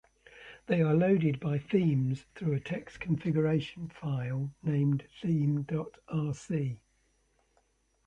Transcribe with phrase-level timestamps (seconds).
[0.65, 6.77] They are loaded by themes through a text configuration file named theme.rc.